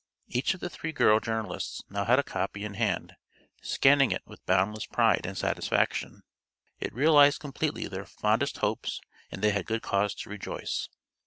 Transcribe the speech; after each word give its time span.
Each 0.29 0.55
of 0.55 0.61
the 0.61 0.69
three 0.71 0.91
girl 0.93 1.19
journalists 1.19 1.83
now 1.87 2.05
had 2.05 2.17
a 2.17 2.23
copy 2.23 2.65
in 2.65 2.73
hand, 2.73 3.13
scanning 3.61 4.09
it 4.11 4.23
with 4.25 4.43
boundless 4.47 4.87
pride 4.87 5.27
and 5.27 5.37
satisfaction. 5.37 6.23
It 6.79 6.91
realized 6.91 7.39
completely 7.39 7.87
their 7.87 8.05
fondest 8.05 8.57
hopes 8.57 8.99
and 9.29 9.43
they 9.43 9.51
had 9.51 9.67
good 9.67 9.83
cause 9.83 10.15
to 10.15 10.31
rejoice. 10.31 10.89